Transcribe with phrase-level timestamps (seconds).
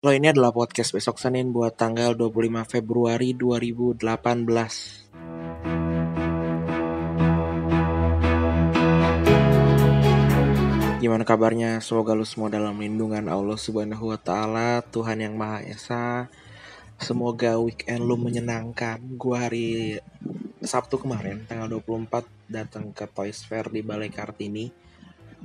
[0.00, 4.00] Lo ini adalah podcast besok Senin buat tanggal 25 Februari 2018.
[11.04, 11.84] Gimana kabarnya?
[11.84, 16.32] Semoga lo semua dalam lindungan Allah Subhanahu wa taala, Tuhan yang Maha Esa.
[16.96, 19.04] Semoga weekend lo menyenangkan.
[19.20, 20.00] Gua hari
[20.64, 24.88] Sabtu kemarin tanggal 24 datang ke Toys Fair di Balai Kartini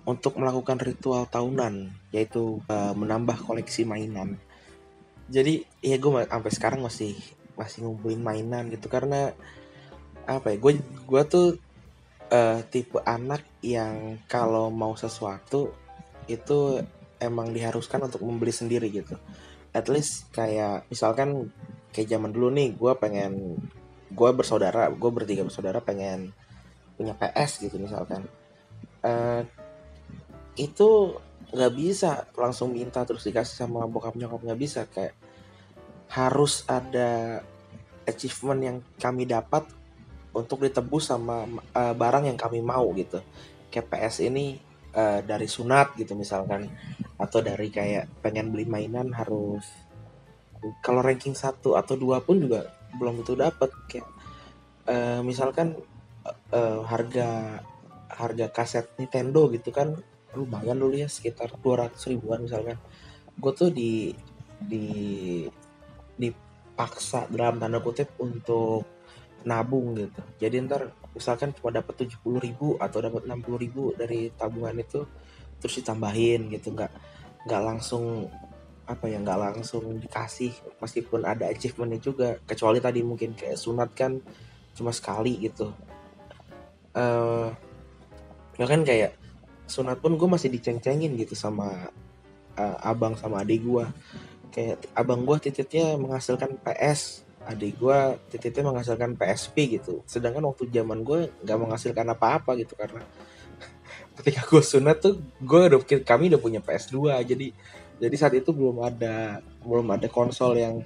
[0.06, 4.38] untuk melakukan ritual tahunan yaitu uh, menambah koleksi mainan.
[5.26, 7.18] Jadi ya gue sampai sekarang masih
[7.56, 9.32] masih ngumpulin mainan gitu karena
[10.26, 11.48] apa ya gue gue tuh
[12.30, 15.72] uh, tipe anak yang kalau mau sesuatu
[16.26, 16.82] itu
[17.22, 19.18] emang diharuskan untuk membeli sendiri gitu.
[19.74, 21.50] At least kayak misalkan
[21.96, 23.56] kayak zaman dulu nih gue pengen
[24.12, 26.36] gue bersaudara gue bertiga bersaudara pengen
[26.96, 28.28] punya PS gitu misalkan
[29.04, 29.44] uh,
[30.56, 31.20] itu
[31.56, 34.84] nggak bisa langsung minta terus dikasih sama bokap nyokap nggak bisa.
[34.92, 35.16] Kayak
[36.12, 37.42] harus ada
[38.04, 39.64] achievement yang kami dapat
[40.36, 43.24] untuk ditebus sama uh, barang yang kami mau gitu.
[43.72, 44.60] Kayak PS ini
[44.92, 46.68] uh, dari sunat gitu misalkan.
[47.16, 49.64] Atau dari kayak pengen beli mainan harus
[50.82, 54.08] kalau ranking satu atau dua pun juga belum itu dapat kayak
[54.90, 55.78] uh, misalkan
[56.52, 57.62] uh, harga
[58.10, 60.00] harga kaset Nintendo gitu kan
[60.36, 62.78] lumayan dulu ya sekitar 200 ribuan misalkan.
[63.40, 64.12] Gue tuh di
[64.56, 64.86] di
[66.16, 68.88] dipaksa dalam tanda kutip untuk
[69.46, 70.22] nabung gitu.
[70.42, 75.06] Jadi ntar misalkan cuma dapat 70 ribu atau dapat 60 ribu dari tabungan itu
[75.62, 76.74] terus ditambahin gitu.
[76.74, 76.92] Nggak
[77.46, 78.28] nggak langsung
[78.86, 82.30] apa ya nggak langsung dikasih meskipun ada achievementnya juga.
[82.44, 84.18] Kecuali tadi mungkin kayak sunat kan
[84.76, 85.72] cuma sekali gitu.
[86.96, 87.52] Uh,
[88.56, 89.25] kan kayak
[89.66, 91.90] sunat pun gue masih diceng-cengin gitu sama
[92.58, 93.86] uh, abang sama adik gue
[94.56, 98.00] kayak abang gue tititnya menghasilkan PS adik gue
[98.34, 100.02] tititnya menghasilkan PSP gitu.
[100.10, 103.06] Sedangkan waktu zaman gue nggak menghasilkan apa-apa gitu karena
[104.18, 107.48] ketika gue sunat tuh gue udah kami udah punya PS2 jadi
[107.96, 110.82] jadi saat itu belum ada belum ada konsol yang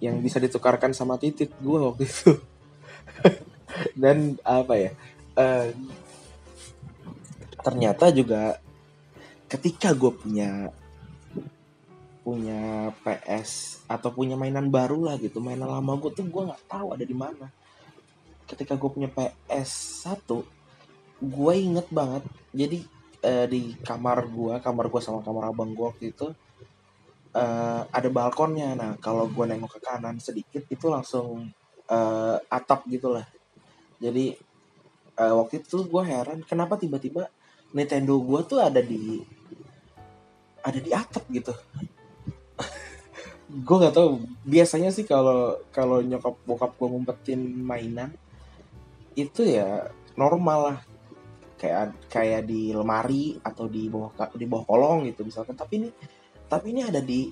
[0.00, 2.32] yang bisa ditukarkan sama titit gue waktu itu.
[4.00, 4.90] Dan apa ya
[5.36, 5.68] uh,
[7.66, 8.62] ternyata juga
[9.50, 10.70] ketika gue punya
[12.22, 16.94] punya PS atau punya mainan baru lah gitu mainan lama gue tuh gue nggak tahu
[16.94, 17.50] ada di mana.
[18.46, 22.22] Ketika gue punya PS 1 gue inget banget.
[22.54, 22.86] Jadi
[23.26, 26.30] uh, di kamar gua kamar gua sama kamar abang gua waktu itu
[27.34, 28.74] uh, ada balkonnya.
[28.78, 31.50] Nah kalau gua nengok ke kanan sedikit itu langsung
[31.90, 33.26] uh, atap gitulah.
[33.98, 34.36] Jadi
[35.18, 37.26] uh, waktu itu gua heran kenapa tiba-tiba
[37.74, 39.18] Nintendo gua tuh ada di
[40.66, 41.54] ada di atap gitu.
[43.66, 48.10] Gue nggak tahu biasanya sih kalau kalau nyokap bokap gue ngumpetin mainan
[49.14, 49.86] itu ya
[50.18, 50.78] normal lah.
[51.56, 55.54] Kayak kayak di lemari atau di bawah di bawah kolong gitu misalkan.
[55.54, 55.88] Tapi ini
[56.50, 57.30] tapi ini ada di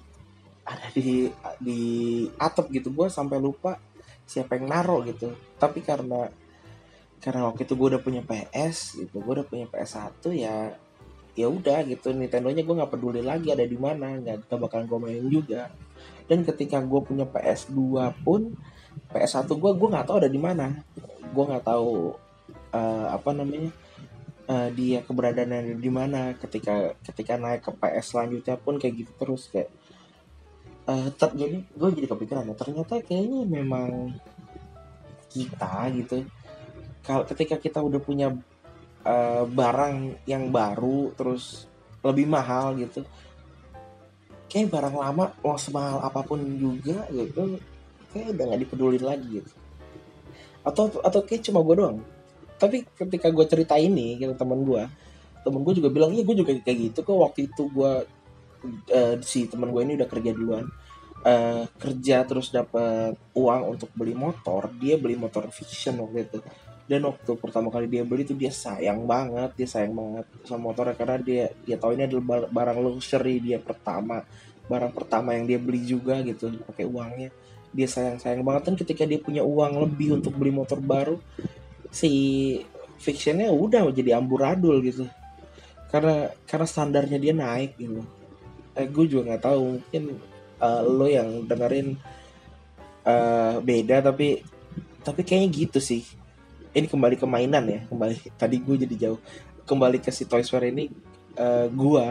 [0.62, 1.26] ada di
[1.58, 1.80] di
[2.38, 2.94] atap gitu.
[2.94, 3.74] Gue sampai lupa
[4.22, 5.34] siapa yang naro gitu.
[5.58, 6.30] Tapi karena
[7.24, 10.76] karena waktu itu gue udah punya PS gitu gue udah punya PS 1 ya
[11.34, 12.14] ya udah gitu.
[12.14, 15.70] Nintendo nya gue nggak peduli lagi ada di mana nggak bakalan gue mainin juga.
[16.30, 18.54] Dan ketika gue punya PS 2 pun
[19.10, 20.66] PS 1 gue gue nggak tahu ada di mana.
[21.34, 22.14] Gue nggak tahu
[22.70, 23.70] uh, apa namanya
[24.46, 26.38] uh, dia keberadaannya di mana.
[26.38, 29.74] Ketika ketika naik ke PS selanjutnya pun kayak gitu terus kayak
[30.86, 34.14] uh, ter jadi gue jadi kepikiran ya ternyata kayaknya memang
[35.34, 36.22] kita gitu
[37.04, 38.32] kalau ketika kita udah punya
[39.04, 41.68] uh, barang yang baru terus
[42.00, 43.04] lebih mahal gitu
[44.48, 47.58] kayak barang lama mau semahal apa pun juga gitu
[48.14, 49.50] kayak udah nggak dipeduli lagi gitu.
[50.62, 51.98] Atau atau kayak cuma gue doang.
[52.54, 54.86] Tapi ketika gue cerita ini gitu temen gue
[55.44, 57.92] temen gue juga bilang iya gue juga kayak gitu kok waktu itu gue
[58.94, 60.70] uh, si temen gue ini udah kerja duluan.
[61.24, 66.38] Uh, kerja terus dapat uang untuk beli motor dia beli motor fiction waktu itu
[66.84, 70.92] dan waktu pertama kali dia beli tuh dia sayang banget dia sayang banget sama motornya
[70.92, 74.20] karena dia dia tahu ini adalah barang luxury dia pertama
[74.64, 77.28] barang pertama yang dia beli juga gitu pakai uangnya.
[77.74, 78.62] Dia sayang sayang banget.
[78.72, 81.20] Kan ketika dia punya uang lebih untuk beli motor baru
[81.92, 82.10] si
[82.96, 85.04] fictionnya udah jadi amburadul gitu.
[85.92, 88.02] Karena karena standarnya dia naik gitu.
[88.74, 90.02] Eh, gue juga nggak tahu mungkin
[90.58, 91.94] uh, lo yang dengerin
[93.06, 94.42] uh, beda tapi
[95.04, 96.02] tapi kayaknya gitu sih
[96.74, 99.20] ini kembali ke mainan ya kembali tadi gue jadi jauh.
[99.64, 100.90] Kembali ke si Toy Story ini
[101.40, 102.04] uh, gue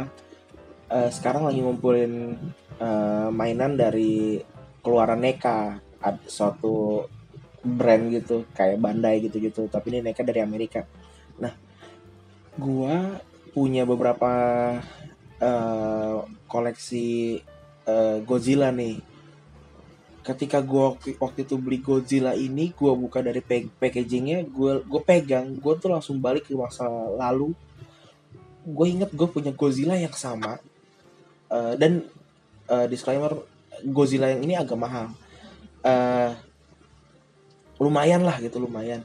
[0.90, 2.34] uh, sekarang lagi ngumpulin
[2.82, 4.42] uh, mainan dari
[4.84, 7.08] keluaran Neka ada suatu
[7.64, 10.84] brand gitu kayak Bandai gitu-gitu tapi ini Neka dari Amerika.
[11.40, 11.54] Nah
[12.60, 13.18] gua
[13.56, 14.32] punya beberapa
[15.40, 16.16] uh,
[16.50, 17.40] koleksi
[17.88, 19.13] uh, Godzilla nih
[20.24, 25.74] ketika gue waktu itu beli Godzilla ini gue buka dari packagingnya gue gue pegang gue
[25.76, 26.88] tuh langsung balik ke masa
[27.20, 27.52] lalu.
[28.64, 30.64] Gue inget gue punya Godzilla yang sama.
[31.52, 32.08] Uh, dan
[32.72, 33.36] uh, disclaimer
[33.84, 35.12] Godzilla yang ini agak mahal.
[35.84, 36.32] Uh,
[37.84, 39.04] lumayan lah gitu lumayan.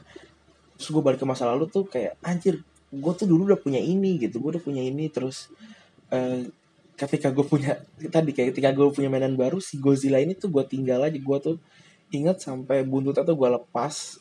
[0.79, 4.17] Terus gue balik ke masa lalu tuh kayak anjir gue tuh dulu udah punya ini
[4.17, 5.53] gitu gue udah punya ini terus
[6.09, 6.41] uh,
[6.99, 7.79] ketika gue punya
[8.11, 11.37] tadi kayak ketika gue punya mainan baru si Godzilla ini tuh gue tinggal aja gue
[11.39, 11.55] tuh
[12.11, 14.19] ingat sampai buntutnya tuh gue lepas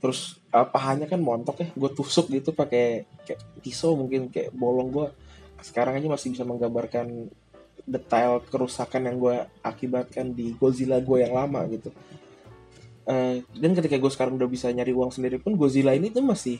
[0.00, 4.88] terus uh, pahanya kan montok ya gue tusuk gitu pakai kayak pisau mungkin kayak bolong
[4.92, 5.06] gue
[5.60, 7.28] sekarang aja masih bisa menggambarkan
[7.86, 11.94] detail kerusakan yang gue akibatkan di Godzilla gue yang lama gitu.
[13.06, 16.58] Uh, dan ketika gue sekarang udah bisa nyari uang sendiri pun Godzilla ini tuh masih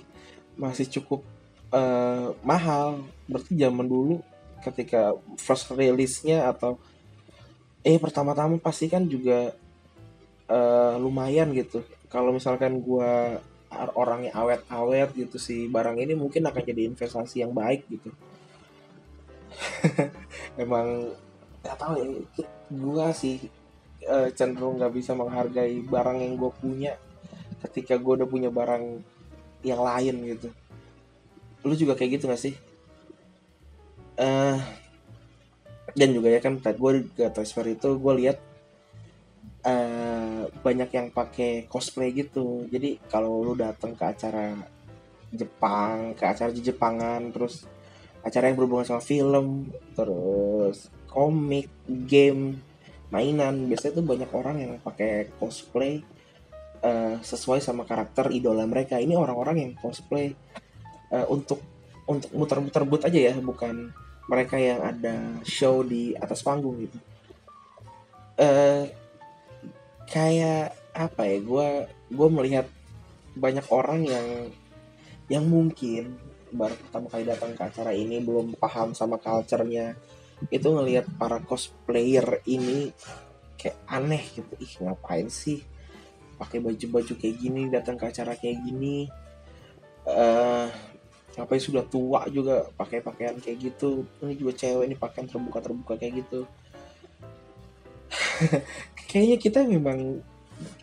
[0.54, 1.26] masih cukup
[1.74, 3.02] uh, mahal.
[3.26, 4.22] Berarti zaman dulu
[4.64, 6.80] ketika first release-nya atau
[7.86, 9.54] eh pertama-tama pasti kan juga
[10.50, 11.82] uh, lumayan gitu.
[12.10, 13.40] Kalau misalkan gua
[13.98, 18.10] orangnya awet-awet gitu sih barang ini mungkin akan jadi investasi yang baik gitu.
[20.62, 21.12] Emang
[21.60, 22.06] nggak tahu ya,
[22.70, 23.50] gua sih
[24.06, 26.92] uh, cenderung nggak bisa menghargai barang yang gue punya
[27.66, 29.02] ketika gue udah punya barang
[29.66, 30.48] yang lain gitu.
[31.66, 32.54] Lu juga kayak gitu gak sih?
[35.96, 38.38] Dan juga ya kan gue Toy Fair itu gue lihat
[39.64, 42.68] uh, banyak yang pakai cosplay gitu.
[42.68, 44.52] Jadi kalau lu datang ke acara
[45.32, 47.66] Jepang ke acara di Jepangan terus
[48.22, 52.58] acara yang berhubungan sama film terus komik game
[53.10, 56.02] mainan biasanya tuh banyak orang yang pakai cosplay
[56.82, 59.00] uh, sesuai sama karakter idola mereka.
[59.00, 60.30] Ini orang-orang yang cosplay
[61.10, 61.62] uh, untuk
[62.06, 63.90] untuk muter-muter but aja ya bukan
[64.26, 66.98] mereka yang ada show di atas panggung gitu.
[68.36, 68.84] Uh,
[70.10, 71.68] kayak apa ya gue
[72.12, 72.66] gue melihat
[73.36, 74.26] banyak orang yang
[75.26, 76.16] yang mungkin
[76.54, 79.98] baru pertama kali datang ke acara ini belum paham sama culture-nya
[80.52, 82.92] itu ngelihat para cosplayer ini
[83.58, 84.52] kayak aneh gitu.
[84.60, 85.64] Ih ngapain sih
[86.36, 89.08] pakai baju-baju kayak gini datang ke acara kayak gini?
[90.06, 90.70] Uh,
[91.36, 94.08] ngapain sudah tua juga pakai pakaian kayak gitu.
[94.24, 96.48] Ini juga cewek ini pakaian terbuka terbuka kayak gitu.
[99.08, 100.24] Kayaknya kita memang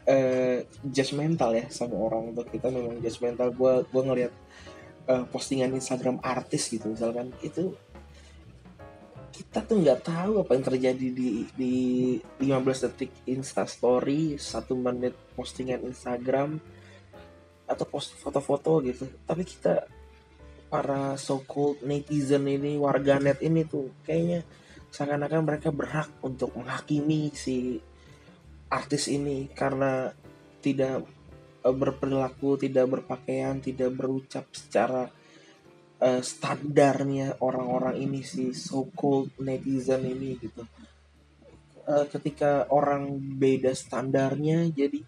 [0.06, 4.34] uh, judgmental ya sama orang tuh kita memang judgmental gue gue ngeliat
[5.10, 7.34] uh, postingan Instagram artis gitu misalkan.
[7.42, 7.74] Itu
[9.34, 11.76] kita tuh nggak tahu apa yang terjadi di di
[12.46, 16.62] 15 detik Insta Story satu menit postingan Instagram
[17.66, 19.10] atau post foto-foto gitu.
[19.26, 19.90] Tapi kita
[20.74, 24.42] para so-called netizen ini warganet ini tuh kayaknya
[24.90, 27.78] seakan-akan mereka berhak untuk menghakimi si
[28.74, 30.10] artis ini karena
[30.66, 31.06] tidak
[31.62, 35.06] e, berperilaku, tidak berpakaian, tidak berucap secara
[36.04, 40.66] uh, standarnya orang-orang ini si so-called netizen ini gitu.
[41.84, 45.04] Uh, ketika orang beda standarnya jadi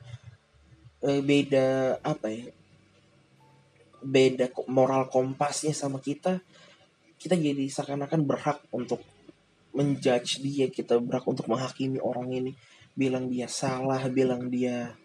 [1.08, 2.55] uh, beda apa ya
[4.06, 6.38] beda moral kompasnya sama kita
[7.26, 9.02] kita jadi seakan-akan berhak untuk
[9.76, 12.52] menjudge dia kita berhak untuk menghakimi orang ini.
[12.96, 14.96] Bilang dia salah bilang dia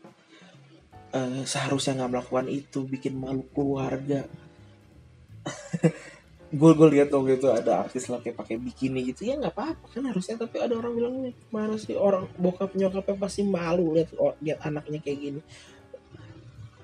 [1.11, 4.29] uh, seharusnya nggak melakukan itu bikin malu keluarga.
[6.51, 9.23] Gue gue lihat dong itu ada artis lagi pakai bikini gitu.
[9.23, 13.15] Ya nggak apa-apa kan harusnya tapi ada orang bilang nih mana sih orang bokap nyokapnya
[13.23, 14.11] pasti malu lihat
[14.43, 15.41] lihat anaknya kayak gini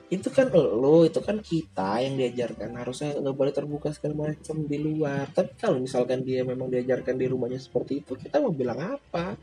[0.07, 2.79] itu kan lo itu kan kita yang diajarkan.
[2.79, 5.27] Harusnya nggak boleh terbuka segala macam di luar.
[5.35, 9.35] Tapi kalau misalkan dia memang diajarkan di rumahnya seperti itu kita mau bilang apa?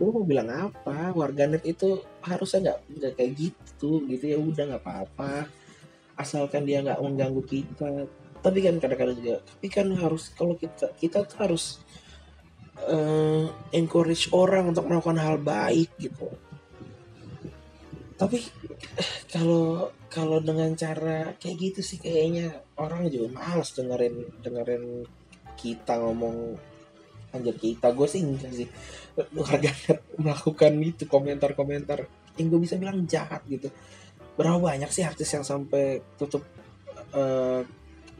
[0.00, 1.12] Lu mau bilang apa?
[1.12, 5.48] Warganet itu harusnya nggak nggak kayak gitu gitu ya udah nggak apa-apa.
[6.16, 8.08] Asalkan dia nggak mengganggu kita.
[8.40, 11.82] Tapi kan kadang-kadang juga tapi kan harus kalau kita kita tuh harus
[12.84, 16.30] uh, encourage orang untuk melakukan hal baik gitu
[18.16, 18.40] tapi
[19.28, 25.04] kalau kalau dengan cara kayak gitu sih kayaknya orang juga males dengerin dengerin
[25.56, 26.56] kita ngomong
[27.36, 27.92] anjir kita.
[27.92, 28.68] Gue sih enggak sih.
[29.36, 29.72] Warga
[30.16, 32.08] melakukan itu komentar-komentar.
[32.40, 33.68] Yang gue bisa bilang jahat gitu.
[34.36, 36.44] Berapa banyak sih artis yang sampai tutup
[37.16, 37.64] uh,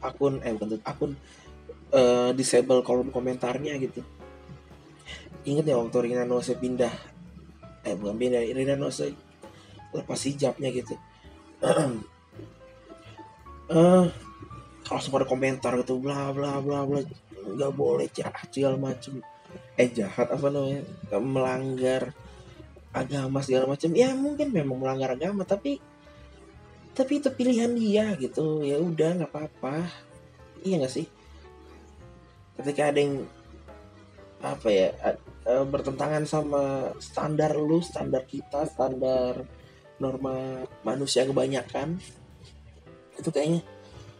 [0.01, 1.11] akun eh bukan tutup akun
[1.93, 4.01] uh, disable kolom komentarnya gitu.
[5.45, 6.93] Inget ya waktu Rina Nose pindah
[7.85, 9.26] eh bukan pindah Rina Nose
[9.97, 10.95] lepas hijabnya gitu.
[13.67, 14.07] Eh
[14.87, 17.03] langsung pada komentar gitu bla bla bla bla
[17.43, 19.19] nggak boleh jahat segala macem.
[19.75, 20.87] Eh jahat apa namanya?
[21.19, 22.15] Melanggar
[22.95, 25.83] agama segala macam ya mungkin memang melanggar agama tapi
[26.95, 28.63] tapi itu pilihan dia gitu.
[28.63, 29.83] Ya udah nggak apa-apa.
[30.63, 31.07] Iya nggak sih?
[32.55, 33.27] Ketika ada yang
[34.37, 34.89] apa ya
[35.47, 39.56] bertentangan sama standar lu standar kita standar
[39.97, 41.97] norma manusia kebanyakan
[43.17, 43.61] itu kayaknya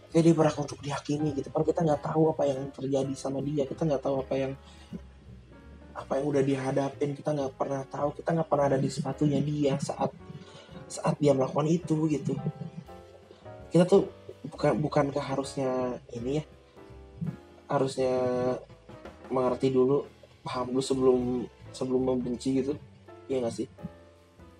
[0.10, 1.54] kayak dia berhak untuk dihakimi gitu.
[1.54, 4.54] Padahal kita nggak tahu apa yang terjadi sama dia kita nggak tahu apa yang
[5.98, 9.78] apa yang udah dihadapin kita nggak pernah tahu kita nggak pernah ada di sepatunya dia
[9.82, 10.14] saat
[10.88, 12.34] saat dia melakukan itu gitu.
[13.68, 14.08] Kita tuh
[14.48, 16.44] bukan bukankah harusnya ini ya
[17.68, 18.16] harusnya
[19.28, 20.08] mengerti dulu
[20.42, 21.22] paham dulu sebelum
[21.76, 22.74] sebelum membenci gitu
[23.28, 23.68] ya nggak sih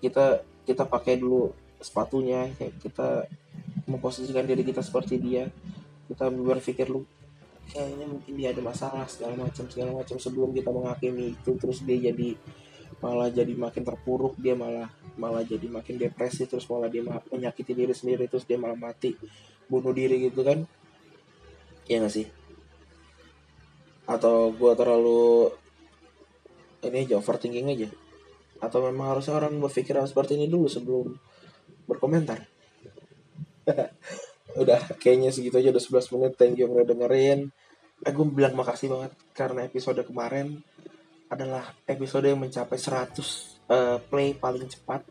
[0.04, 3.30] kita kita pakai dulu sepatunya kayak kita
[3.88, 5.48] memposisikan diri kita seperti dia.
[6.08, 7.04] Kita berpikir lu
[7.68, 10.16] kayaknya mungkin dia ada masalah segala macam segala macam.
[10.20, 12.36] Sebelum kita menghakimi itu terus dia jadi
[12.98, 14.90] malah jadi makin terpuruk dia malah
[15.22, 19.14] malah jadi makin depresi terus malah dia menyakiti diri sendiri terus dia malah mati
[19.68, 20.64] bunuh diri gitu kan?
[21.88, 22.28] Ya gak sih?
[24.08, 25.52] Atau gue terlalu
[26.88, 27.90] ini aja overthinking aja
[28.58, 31.14] atau memang harusnya orang berpikiran seperti ini dulu sebelum
[31.86, 32.42] berkomentar?
[34.62, 36.34] Udah kayaknya segitu aja udah 11 menit.
[36.34, 37.54] Thank you udah dengerin.
[38.02, 40.62] Eh, gue bilang makasih banget karena episode kemarin
[41.30, 42.98] adalah episode yang mencapai 100 uh,
[43.70, 45.06] eh, play paling cepat.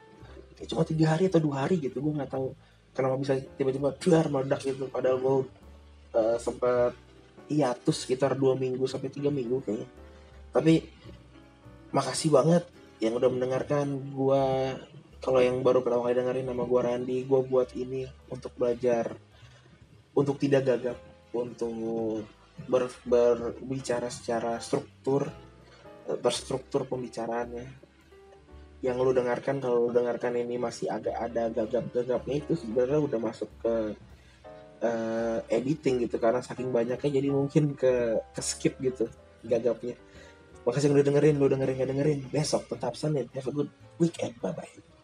[0.58, 2.56] Kayak cuma tiga hari atau dua hari gitu gue nggak tahu
[2.96, 4.90] kenapa bisa tiba-tiba duar meledak gitu.
[4.90, 5.36] Padahal gue
[6.18, 6.94] uh, sempat
[7.46, 9.88] hiatus sekitar dua minggu sampai tiga minggu kayaknya.
[10.50, 10.74] Tapi
[11.94, 12.66] makasih banget
[13.02, 14.44] yang udah mendengarkan gue
[15.20, 19.12] kalau yang baru pertama kali dengerin nama gue Randi gue buat ini untuk belajar
[20.16, 20.98] untuk tidak gagap
[21.36, 22.24] untuk
[22.64, 25.28] ber, berbicara secara struktur
[26.22, 27.66] berstruktur pembicaraannya.
[28.84, 33.50] Yang lu dengarkan kalau lu dengarkan ini masih agak ada gagap-gagapnya itu sebenarnya udah masuk
[33.58, 33.74] ke
[34.84, 39.10] uh, editing gitu karena saking banyaknya jadi mungkin ke ke skip gitu
[39.42, 39.96] gagapnya
[40.66, 42.18] makasih udah dengerin lu dengerin gak dengerin.
[42.28, 43.70] Besok tetap Senin have a good
[44.02, 44.34] weekend.
[44.42, 44.95] Bye bye